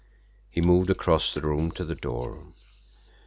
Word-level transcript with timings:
He 0.49 0.61
moved 0.61 0.89
across 0.89 1.31
the 1.31 1.41
room 1.41 1.69
to 1.73 1.85
the 1.85 1.93
door. 1.93 2.47